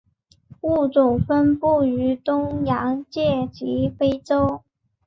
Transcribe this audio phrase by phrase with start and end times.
[0.61, 4.63] 物种分布于东洋界及非洲。